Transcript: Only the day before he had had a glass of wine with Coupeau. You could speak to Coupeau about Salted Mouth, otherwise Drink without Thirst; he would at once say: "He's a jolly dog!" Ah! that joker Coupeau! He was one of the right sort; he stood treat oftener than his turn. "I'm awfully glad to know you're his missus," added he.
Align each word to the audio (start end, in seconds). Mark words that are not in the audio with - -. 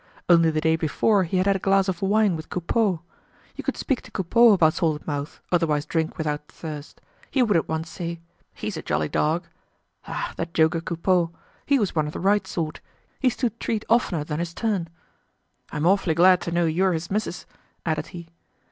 Only 0.27 0.49
the 0.49 0.61
day 0.61 0.77
before 0.77 1.25
he 1.25 1.37
had 1.37 1.45
had 1.45 1.57
a 1.57 1.59
glass 1.59 1.87
of 1.87 2.01
wine 2.01 2.35
with 2.35 2.49
Coupeau. 2.49 3.01
You 3.55 3.63
could 3.63 3.77
speak 3.77 4.01
to 4.01 4.09
Coupeau 4.09 4.51
about 4.51 4.73
Salted 4.73 5.05
Mouth, 5.05 5.41
otherwise 5.51 5.85
Drink 5.85 6.17
without 6.17 6.47
Thirst; 6.47 6.99
he 7.29 7.43
would 7.43 7.55
at 7.55 7.67
once 7.69 7.87
say: 7.87 8.19
"He's 8.55 8.75
a 8.77 8.81
jolly 8.81 9.09
dog!" 9.09 9.45
Ah! 10.07 10.33
that 10.37 10.55
joker 10.55 10.81
Coupeau! 10.81 11.29
He 11.67 11.77
was 11.77 11.95
one 11.95 12.07
of 12.07 12.13
the 12.13 12.19
right 12.19 12.47
sort; 12.47 12.81
he 13.19 13.29
stood 13.29 13.59
treat 13.59 13.85
oftener 13.89 14.23
than 14.23 14.39
his 14.39 14.55
turn. 14.55 14.89
"I'm 15.71 15.85
awfully 15.85 16.15
glad 16.15 16.41
to 16.41 16.51
know 16.51 16.65
you're 16.65 16.93
his 16.93 17.11
missus," 17.11 17.45
added 17.85 18.07
he. 18.07 18.29